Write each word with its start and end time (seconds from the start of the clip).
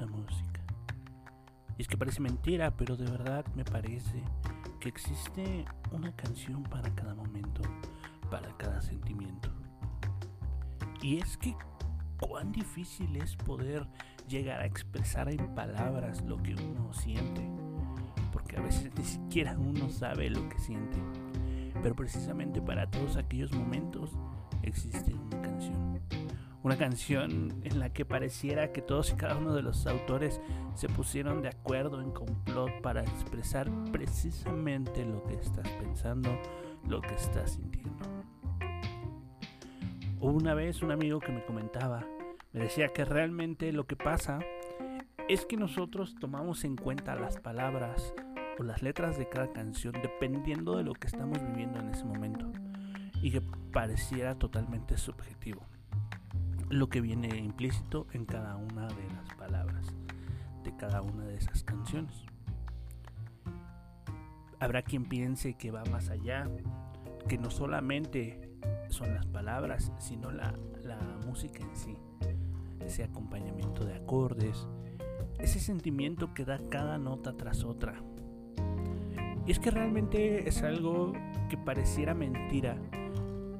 música. 0.00 0.60
Y 1.78 1.82
es 1.82 1.88
que 1.88 1.96
parece 1.96 2.20
mentira, 2.20 2.70
pero 2.76 2.96
de 2.96 3.10
verdad 3.10 3.44
me 3.54 3.64
parece 3.64 4.22
que 4.80 4.88
existe 4.88 5.64
una 5.92 6.14
canción 6.16 6.62
para 6.64 6.92
cada 6.94 7.14
momento, 7.14 7.62
para 8.30 8.56
cada 8.56 8.80
sentimiento. 8.80 9.50
Y 11.02 11.18
es 11.18 11.36
que 11.36 11.54
cuán 12.18 12.52
difícil 12.52 13.16
es 13.16 13.36
poder 13.36 13.86
llegar 14.28 14.60
a 14.60 14.66
expresar 14.66 15.28
en 15.28 15.54
palabras 15.54 16.22
lo 16.22 16.42
que 16.42 16.54
uno 16.54 16.92
siente. 16.92 17.42
Porque 18.32 18.56
a 18.56 18.60
veces 18.60 18.90
ni 18.96 19.04
siquiera 19.04 19.56
uno 19.58 19.88
sabe 19.90 20.30
lo 20.30 20.48
que 20.48 20.58
siente. 20.58 20.98
Pero 21.82 21.94
precisamente 21.94 22.60
para 22.62 22.90
todos 22.90 23.16
aquellos 23.16 23.52
momentos 23.52 24.10
existe 24.62 25.14
una 25.14 25.42
canción. 25.42 26.00
Una 26.62 26.78
canción 26.78 27.60
en 27.64 27.80
la 27.80 27.92
que 27.92 28.04
pareciera 28.04 28.72
que 28.72 28.82
todos 28.82 29.12
y 29.12 29.16
cada 29.16 29.36
uno 29.36 29.52
de 29.52 29.62
los 29.62 29.84
autores 29.88 30.40
se 30.76 30.88
pusieron 30.88 31.42
de 31.42 31.48
acuerdo 31.48 32.00
en 32.00 32.12
complot 32.12 32.80
para 32.82 33.02
expresar 33.02 33.68
precisamente 33.90 35.04
lo 35.04 35.24
que 35.24 35.34
estás 35.34 35.68
pensando, 35.68 36.30
lo 36.88 37.00
que 37.00 37.14
estás 37.14 37.54
sintiendo. 37.54 38.04
Una 40.20 40.54
vez 40.54 40.82
un 40.82 40.92
amigo 40.92 41.18
que 41.18 41.32
me 41.32 41.44
comentaba, 41.44 42.06
me 42.52 42.60
decía 42.60 42.92
que 42.92 43.04
realmente 43.04 43.72
lo 43.72 43.88
que 43.88 43.96
pasa 43.96 44.38
es 45.28 45.44
que 45.44 45.56
nosotros 45.56 46.14
tomamos 46.20 46.62
en 46.62 46.76
cuenta 46.76 47.16
las 47.16 47.40
palabras 47.40 48.14
o 48.60 48.62
las 48.62 48.82
letras 48.82 49.18
de 49.18 49.28
cada 49.28 49.52
canción 49.52 49.94
dependiendo 50.00 50.76
de 50.76 50.84
lo 50.84 50.92
que 50.92 51.08
estamos 51.08 51.44
viviendo 51.44 51.80
en 51.80 51.88
ese 51.88 52.04
momento 52.04 52.52
y 53.20 53.32
que 53.32 53.40
pareciera 53.72 54.36
totalmente 54.38 54.96
subjetivo 54.96 55.66
lo 56.72 56.88
que 56.88 57.02
viene 57.02 57.28
implícito 57.38 58.06
en 58.12 58.24
cada 58.24 58.56
una 58.56 58.88
de 58.88 59.06
las 59.10 59.34
palabras 59.36 59.94
de 60.64 60.74
cada 60.76 61.02
una 61.02 61.24
de 61.24 61.36
esas 61.36 61.64
canciones. 61.64 62.24
Habrá 64.58 64.82
quien 64.82 65.04
piense 65.04 65.54
que 65.54 65.70
va 65.70 65.84
más 65.90 66.08
allá, 66.08 66.48
que 67.28 67.36
no 67.36 67.50
solamente 67.50 68.48
son 68.88 69.14
las 69.14 69.26
palabras, 69.26 69.92
sino 69.98 70.30
la, 70.30 70.54
la 70.82 70.98
música 71.26 71.62
en 71.62 71.76
sí, 71.76 71.96
ese 72.80 73.04
acompañamiento 73.04 73.84
de 73.84 73.96
acordes, 73.96 74.68
ese 75.38 75.58
sentimiento 75.58 76.32
que 76.32 76.44
da 76.44 76.58
cada 76.70 76.96
nota 76.96 77.36
tras 77.36 77.64
otra. 77.64 78.00
Y 79.44 79.50
es 79.50 79.58
que 79.58 79.72
realmente 79.72 80.48
es 80.48 80.62
algo 80.62 81.12
que 81.50 81.58
pareciera 81.58 82.14
mentira, 82.14 82.76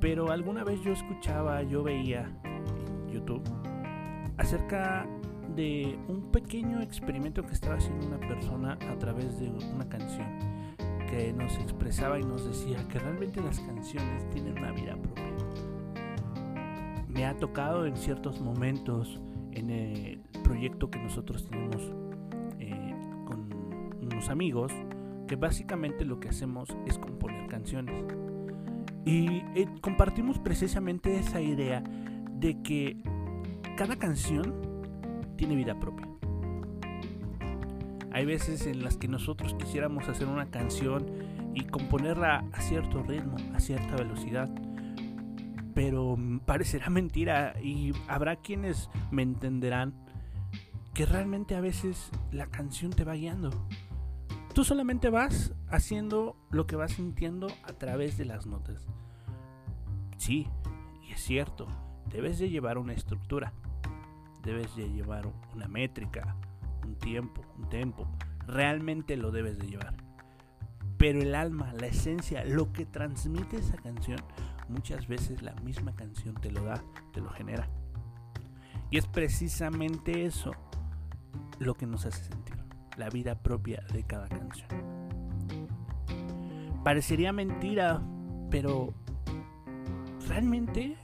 pero 0.00 0.32
alguna 0.32 0.64
vez 0.64 0.80
yo 0.80 0.92
escuchaba, 0.92 1.62
yo 1.62 1.82
veía 1.82 2.40
YouTube 3.12 3.42
acerca 4.38 5.06
de 5.54 5.98
un 6.08 6.30
pequeño 6.30 6.82
experimento 6.82 7.42
que 7.44 7.54
estaba 7.54 7.76
haciendo 7.76 8.06
una 8.06 8.18
persona 8.18 8.78
a 8.90 8.98
través 8.98 9.38
de 9.40 9.48
una 9.48 9.88
canción 9.88 10.26
que 11.08 11.32
nos 11.32 11.56
expresaba 11.58 12.18
y 12.18 12.22
nos 12.22 12.44
decía 12.44 12.86
que 12.88 12.98
realmente 12.98 13.40
las 13.40 13.60
canciones 13.60 14.28
tienen 14.30 14.58
una 14.58 14.72
vida 14.72 14.96
propia. 14.96 15.24
Me 17.08 17.24
ha 17.24 17.36
tocado 17.36 17.86
en 17.86 17.96
ciertos 17.96 18.40
momentos 18.40 19.20
en 19.52 19.70
el 19.70 20.20
proyecto 20.42 20.90
que 20.90 20.98
nosotros 20.98 21.48
tenemos 21.48 21.92
eh, 22.58 22.94
con 23.24 23.50
unos 24.02 24.28
amigos 24.28 24.72
que 25.26 25.36
básicamente 25.36 26.04
lo 26.04 26.20
que 26.20 26.28
hacemos 26.28 26.68
es 26.86 26.98
componer 26.98 27.46
canciones. 27.48 28.04
Y 29.04 29.42
eh, 29.54 29.68
compartimos 29.80 30.38
precisamente 30.38 31.16
esa 31.18 31.40
idea 31.40 31.82
de 32.38 32.60
que 32.62 32.96
cada 33.76 33.96
canción 33.96 34.54
tiene 35.36 35.56
vida 35.56 35.78
propia. 35.78 36.08
Hay 38.12 38.24
veces 38.24 38.66
en 38.66 38.82
las 38.82 38.96
que 38.96 39.08
nosotros 39.08 39.54
quisiéramos 39.54 40.08
hacer 40.08 40.26
una 40.26 40.50
canción 40.50 41.06
y 41.54 41.64
componerla 41.64 42.44
a 42.52 42.60
cierto 42.62 43.02
ritmo, 43.02 43.36
a 43.54 43.60
cierta 43.60 43.96
velocidad, 43.96 44.48
pero 45.74 46.16
parecerá 46.46 46.88
mentira 46.90 47.54
y 47.62 47.92
habrá 48.08 48.36
quienes 48.36 48.88
me 49.10 49.22
entenderán 49.22 49.94
que 50.94 51.04
realmente 51.04 51.54
a 51.54 51.60
veces 51.60 52.10
la 52.32 52.46
canción 52.46 52.90
te 52.90 53.04
va 53.04 53.14
guiando. 53.14 53.50
Tú 54.54 54.64
solamente 54.64 55.10
vas 55.10 55.52
haciendo 55.68 56.36
lo 56.50 56.66
que 56.66 56.76
vas 56.76 56.92
sintiendo 56.92 57.48
a 57.64 57.74
través 57.74 58.16
de 58.16 58.24
las 58.24 58.46
notas. 58.46 58.86
Sí, 60.16 60.48
y 61.06 61.12
es 61.12 61.20
cierto, 61.20 61.68
debes 62.16 62.38
de 62.38 62.48
llevar 62.48 62.78
una 62.78 62.94
estructura, 62.94 63.52
debes 64.42 64.74
de 64.74 64.88
llevar 64.88 65.30
una 65.54 65.68
métrica, 65.68 66.34
un 66.82 66.94
tiempo, 66.94 67.42
un 67.58 67.68
tempo, 67.68 68.08
realmente 68.46 69.18
lo 69.18 69.30
debes 69.30 69.58
de 69.58 69.66
llevar. 69.66 69.92
Pero 70.96 71.20
el 71.20 71.34
alma, 71.34 71.74
la 71.74 71.88
esencia, 71.88 72.42
lo 72.46 72.72
que 72.72 72.86
transmite 72.86 73.58
esa 73.58 73.76
canción, 73.76 74.18
muchas 74.70 75.06
veces 75.08 75.42
la 75.42 75.54
misma 75.56 75.94
canción 75.94 76.34
te 76.36 76.50
lo 76.50 76.64
da, 76.64 76.82
te 77.12 77.20
lo 77.20 77.28
genera. 77.28 77.68
Y 78.90 78.96
es 78.96 79.06
precisamente 79.06 80.24
eso 80.24 80.52
lo 81.58 81.74
que 81.74 81.84
nos 81.84 82.06
hace 82.06 82.24
sentir, 82.24 82.56
la 82.96 83.10
vida 83.10 83.34
propia 83.34 83.84
de 83.92 84.04
cada 84.04 84.26
canción. 84.26 84.70
Parecería 86.82 87.34
mentira, 87.34 88.00
pero 88.50 88.94
realmente 90.26 90.96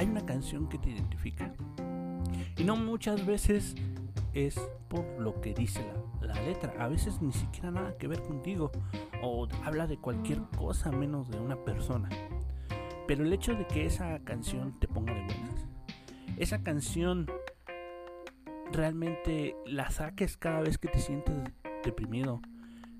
hay 0.00 0.08
una 0.08 0.24
canción 0.24 0.66
que 0.66 0.78
te 0.78 0.88
identifica. 0.88 1.52
Y 2.56 2.64
no 2.64 2.74
muchas 2.74 3.26
veces 3.26 3.74
es 4.32 4.58
por 4.88 5.04
lo 5.20 5.42
que 5.42 5.52
dice 5.52 5.84
la, 6.22 6.32
letra. 6.40 6.72
A 6.78 6.88
veces 6.88 7.20
ni 7.20 7.32
siquiera 7.32 7.70
nada 7.70 7.98
que 7.98 8.08
ver 8.08 8.22
contigo. 8.22 8.72
O 9.22 9.46
habla 9.62 9.86
de 9.86 9.98
cualquier 9.98 10.40
cosa 10.56 10.90
menos 10.90 11.30
de 11.30 11.38
una 11.38 11.62
persona. 11.66 12.08
Pero 13.06 13.24
el 13.24 13.32
hecho 13.34 13.54
de 13.54 13.66
que 13.66 13.84
esa 13.84 14.18
canción 14.20 14.80
te 14.80 14.88
ponga 14.88 15.12
de 15.12 15.20
buenas. 15.20 15.66
Esa 16.38 16.62
canción 16.62 17.26
realmente 18.72 19.54
la 19.66 19.90
saques 19.90 20.38
cada 20.38 20.62
vez 20.62 20.78
que 20.78 20.88
te 20.88 20.98
sientes 20.98 21.36
deprimido. 21.84 22.40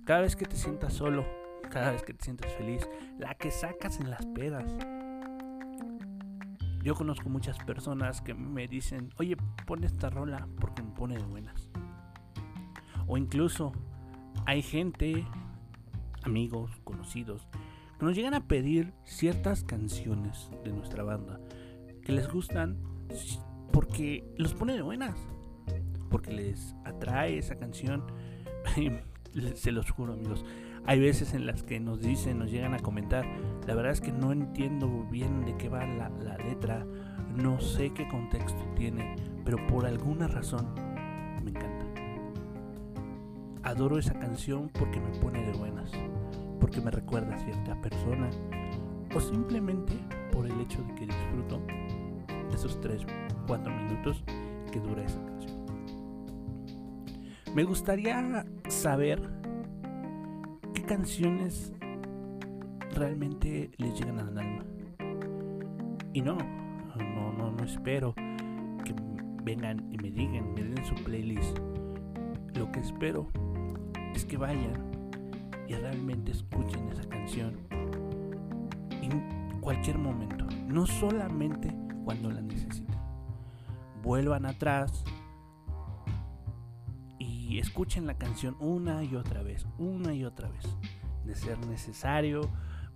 Cada 0.04 0.20
vez 0.20 0.36
que 0.36 0.44
te 0.44 0.56
sientas 0.56 0.92
solo. 0.92 1.24
Cada 1.70 1.92
vez 1.92 2.02
que 2.02 2.12
te 2.12 2.24
sientas 2.24 2.52
feliz. 2.52 2.86
La 3.18 3.36
que 3.36 3.50
sacas 3.50 4.00
en 4.00 4.10
las 4.10 4.26
pedas 4.26 4.76
yo 6.82 6.94
conozco 6.94 7.28
muchas 7.28 7.58
personas 7.58 8.20
que 8.20 8.34
me 8.34 8.66
dicen, 8.66 9.10
oye, 9.18 9.36
pon 9.66 9.84
esta 9.84 10.10
rola 10.10 10.48
porque 10.60 10.82
me 10.82 10.90
pone 10.90 11.16
de 11.16 11.24
buenas. 11.24 11.68
O 13.06 13.16
incluso 13.16 13.72
hay 14.46 14.62
gente, 14.62 15.26
amigos, 16.22 16.70
conocidos, 16.84 17.46
que 17.98 18.06
nos 18.06 18.14
llegan 18.14 18.34
a 18.34 18.46
pedir 18.46 18.94
ciertas 19.04 19.62
canciones 19.62 20.50
de 20.64 20.72
nuestra 20.72 21.02
banda 21.02 21.38
que 22.02 22.12
les 22.12 22.28
gustan 22.28 22.78
porque 23.72 24.24
los 24.36 24.54
pone 24.54 24.74
de 24.74 24.82
buenas, 24.82 25.16
porque 26.10 26.32
les 26.32 26.74
atrae 26.84 27.38
esa 27.38 27.56
canción. 27.56 28.04
Se 29.54 29.70
los 29.70 29.90
juro, 29.90 30.14
amigos. 30.14 30.44
Hay 30.86 30.98
veces 30.98 31.34
en 31.34 31.46
las 31.46 31.62
que 31.62 31.78
nos 31.78 32.00
dicen, 32.00 32.38
nos 32.38 32.50
llegan 32.50 32.74
a 32.74 32.78
comentar, 32.78 33.24
la 33.66 33.74
verdad 33.74 33.92
es 33.92 34.00
que 34.00 34.12
no 34.12 34.32
entiendo 34.32 35.06
bien 35.10 35.44
de 35.44 35.56
qué 35.56 35.68
va 35.68 35.84
la, 35.86 36.08
letra, 36.38 36.84
no 37.36 37.60
sé 37.60 37.92
qué 37.92 38.08
contexto 38.08 38.60
tiene, 38.74 39.14
pero 39.44 39.64
por 39.66 39.86
alguna 39.86 40.26
razón 40.26 40.66
me 41.44 41.50
encanta. 41.50 41.86
Adoro 43.62 43.98
esa 43.98 44.18
canción 44.18 44.70
porque 44.70 45.00
me 45.00 45.10
pone 45.18 45.44
de 45.46 45.52
buenas, 45.52 45.92
porque 46.58 46.80
me 46.80 46.90
recuerda 46.90 47.36
a 47.36 47.38
cierta 47.38 47.80
persona 47.80 48.30
o 49.14 49.20
simplemente 49.20 49.92
por 50.32 50.46
el 50.46 50.60
hecho 50.60 50.82
de 50.82 50.94
que 50.94 51.06
disfruto 51.06 51.60
esos 52.52 52.80
3, 52.80 53.06
4 53.46 53.72
minutos 53.72 54.24
que 54.72 54.80
dura 54.80 55.04
esa 55.04 55.24
canción. 55.24 55.60
Me 57.54 57.64
gustaría 57.64 58.44
saber 58.68 59.39
canciones 60.90 61.72
realmente 62.96 63.70
les 63.76 63.96
llegan 63.96 64.18
al 64.18 64.36
alma. 64.36 64.64
Y 66.12 66.20
no, 66.20 66.36
no, 66.96 67.32
no, 67.32 67.52
no 67.52 67.64
espero 67.64 68.12
que 68.84 68.92
vengan 69.44 69.86
y 69.92 69.98
me 69.98 70.10
digan, 70.10 70.52
me 70.52 70.64
den 70.64 70.84
su 70.84 70.96
playlist. 71.04 71.56
Lo 72.56 72.72
que 72.72 72.80
espero 72.80 73.28
es 74.16 74.24
que 74.24 74.36
vayan 74.36 74.72
y 75.68 75.74
realmente 75.74 76.32
escuchen 76.32 76.88
esa 76.88 77.08
canción 77.08 77.56
en 79.00 79.60
cualquier 79.60 79.96
momento, 79.96 80.44
no 80.66 80.86
solamente 80.86 81.72
cuando 82.04 82.32
la 82.32 82.40
necesiten. 82.40 82.96
Vuelvan 84.02 84.44
atrás, 84.44 85.04
escuchen 87.58 88.06
la 88.06 88.14
canción 88.14 88.56
una 88.60 89.02
y 89.02 89.16
otra 89.16 89.42
vez, 89.42 89.66
una 89.78 90.14
y 90.14 90.24
otra 90.24 90.48
vez. 90.48 90.64
De 91.24 91.34
ser 91.34 91.58
necesario, 91.66 92.50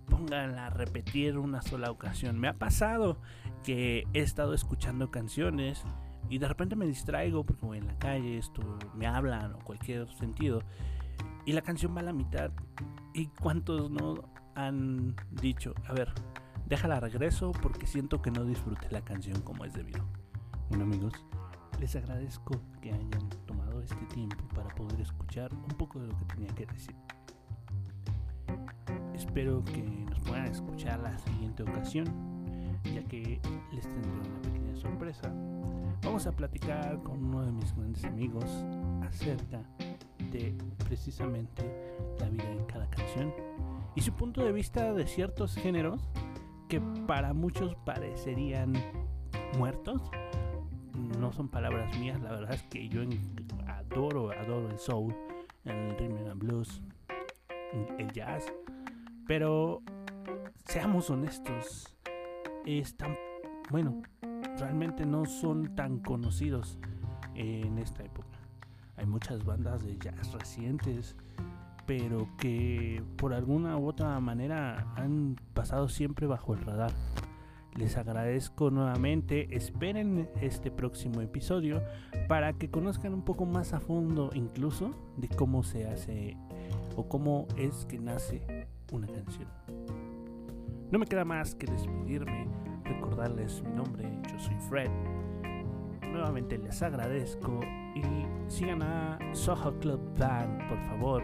pónganla 0.09 0.67
a 0.67 0.69
repetir 0.69 1.37
una 1.37 1.61
sola 1.61 1.91
ocasión. 1.91 2.39
Me 2.39 2.47
ha 2.47 2.53
pasado 2.53 3.17
que 3.63 4.05
he 4.13 4.19
estado 4.19 4.53
escuchando 4.53 5.11
canciones 5.11 5.83
y 6.29 6.37
de 6.37 6.47
repente 6.47 6.75
me 6.75 6.85
distraigo 6.85 7.43
porque 7.43 7.65
voy 7.65 7.77
en 7.77 7.87
la 7.87 7.97
calle, 7.97 8.37
esto 8.37 8.61
me 8.95 9.07
hablan 9.07 9.53
o 9.53 9.59
cualquier 9.59 10.07
sentido 10.13 10.61
y 11.45 11.53
la 11.53 11.61
canción 11.61 11.95
va 11.95 11.99
a 11.99 12.03
la 12.03 12.13
mitad 12.13 12.51
y 13.13 13.27
cuántos 13.27 13.91
no 13.91 14.15
han 14.55 15.15
dicho, 15.31 15.73
a 15.87 15.93
ver, 15.93 16.11
déjala 16.65 16.99
regreso 16.99 17.51
porque 17.51 17.85
siento 17.85 18.21
que 18.21 18.31
no 18.31 18.43
disfruté 18.43 18.89
la 18.89 19.01
canción 19.01 19.41
como 19.41 19.65
es 19.65 19.73
debido. 19.73 20.05
Bueno 20.69 20.85
amigos, 20.85 21.13
les 21.79 21.95
agradezco 21.95 22.59
que 22.81 22.91
hayan 22.91 23.29
este 23.85 24.05
tiempo 24.07 24.43
para 24.53 24.69
poder 24.75 24.99
escuchar 25.01 25.53
un 25.53 25.77
poco 25.77 25.99
de 25.99 26.07
lo 26.07 26.17
que 26.17 26.25
tenía 26.25 26.53
que 26.55 26.65
decir. 26.65 26.95
Espero 29.13 29.63
que 29.63 29.81
nos 30.09 30.19
puedan 30.21 30.45
escuchar 30.47 30.99
la 30.99 31.17
siguiente 31.19 31.63
ocasión, 31.63 32.05
ya 32.83 33.03
que 33.03 33.39
les 33.71 33.83
tendré 33.83 34.11
una 34.11 34.41
pequeña 34.41 34.75
sorpresa. 34.75 35.33
Vamos 36.03 36.27
a 36.27 36.31
platicar 36.31 37.01
con 37.03 37.23
uno 37.23 37.45
de 37.45 37.51
mis 37.51 37.75
grandes 37.75 38.03
amigos 38.05 38.45
acerca 39.03 39.61
de 40.31 40.55
precisamente 40.85 41.63
la 42.19 42.29
vida 42.29 42.51
en 42.51 42.65
cada 42.65 42.89
canción 42.89 43.33
y 43.95 44.01
su 44.01 44.11
punto 44.13 44.43
de 44.43 44.51
vista 44.51 44.93
de 44.93 45.07
ciertos 45.07 45.55
géneros 45.55 46.09
que 46.67 46.81
para 47.07 47.33
muchos 47.33 47.75
parecerían 47.85 48.73
muertos. 49.57 50.01
No 51.19 51.31
son 51.31 51.47
palabras 51.47 51.97
mías, 51.97 52.21
la 52.21 52.31
verdad 52.31 52.53
es 52.53 52.63
que 52.63 52.89
yo 52.89 53.03
adoro, 53.95 54.29
adoro 54.31 54.69
el 54.69 54.77
soul, 54.77 55.15
el 55.63 55.97
rhythm 55.97 56.29
and 56.29 56.39
blues, 56.39 56.81
el 57.97 58.11
jazz, 58.11 58.43
pero 59.25 59.81
seamos 60.65 61.09
honestos, 61.09 61.95
es 62.65 62.93
bueno, 63.69 64.01
realmente 64.59 65.05
no 65.05 65.25
son 65.25 65.75
tan 65.75 65.99
conocidos 65.99 66.77
en 67.35 67.77
esta 67.77 68.03
época. 68.03 68.37
Hay 68.97 69.05
muchas 69.05 69.45
bandas 69.45 69.81
de 69.85 69.97
jazz 69.97 70.33
recientes 70.33 71.15
pero 71.85 72.27
que 72.39 73.03
por 73.15 73.31
alguna 73.31 73.77
u 73.77 73.87
otra 73.87 74.19
manera 74.19 74.87
han 74.95 75.35
pasado 75.53 75.87
siempre 75.87 76.25
bajo 76.25 76.55
el 76.55 76.61
radar. 76.65 76.91
Les 77.75 77.97
agradezco 77.97 78.71
nuevamente, 78.71 79.55
esperen 79.55 80.29
este 80.41 80.71
próximo 80.71 81.21
episodio 81.21 81.81
para 82.27 82.53
que 82.53 82.69
conozcan 82.69 83.13
un 83.13 83.23
poco 83.23 83.45
más 83.45 83.73
a 83.73 83.79
fondo 83.79 84.29
incluso 84.33 84.91
de 85.17 85.27
cómo 85.27 85.63
se 85.63 85.87
hace 85.87 86.37
o 86.95 87.07
cómo 87.07 87.47
es 87.57 87.85
que 87.85 87.99
nace 87.99 88.41
una 88.91 89.07
canción. 89.07 89.49
No 90.89 90.99
me 90.99 91.05
queda 91.05 91.25
más 91.25 91.53
que 91.55 91.67
despedirme, 91.67 92.47
recordarles 92.85 93.61
mi 93.63 93.71
nombre, 93.71 94.09
yo 94.31 94.39
soy 94.39 94.55
Fred. 94.69 94.89
Nuevamente 96.01 96.57
les 96.57 96.81
agradezco 96.81 97.59
y 97.93 98.03
sigan 98.49 98.81
a 98.83 99.19
Soho 99.33 99.77
Club 99.79 99.99
Band, 100.17 100.69
por 100.69 100.79
favor 100.85 101.23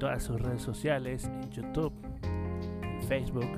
todas 0.00 0.22
sus 0.24 0.40
redes 0.40 0.62
sociales, 0.62 1.26
en 1.26 1.50
YouTube, 1.50 1.92
en 2.82 3.02
Facebook, 3.02 3.50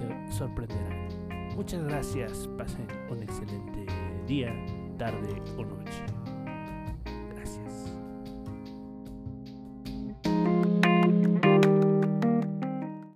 se 0.00 0.32
sorprenderán. 0.38 1.08
Muchas 1.56 1.82
gracias, 1.84 2.48
pasen 2.56 2.86
un 3.10 3.22
excelente 3.22 3.86
día, 4.26 4.54
tarde 4.98 5.42
o 5.56 5.64
noche. 5.64 6.19